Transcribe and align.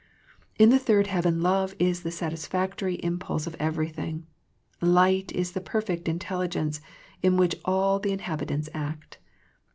In 0.57 0.71
the 0.71 0.79
third 0.79 1.05
heaven 1.05 1.41
love 1.43 1.75
is 1.77 2.01
the 2.01 2.09
satisfactory 2.09 2.95
im 2.95 3.19
pulse 3.19 3.45
of 3.45 3.55
everything. 3.59 4.25
Light 4.81 5.31
is 5.31 5.51
the 5.51 5.61
perfect 5.61 6.05
intelli 6.07 6.49
gence 6.49 6.79
in 7.21 7.37
which 7.37 7.55
all 7.65 7.99
the 7.99 8.11
inhabitants 8.11 8.67
act. 8.73 9.19